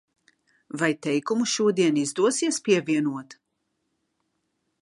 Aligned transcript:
Vai 0.83 0.89
teikumu 1.07 1.45
šodien 1.53 2.01
izdosies 2.05 2.61
pievienot? 2.69 3.37